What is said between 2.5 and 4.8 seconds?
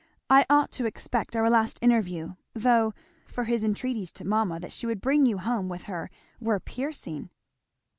though, for his entreaties to mamma that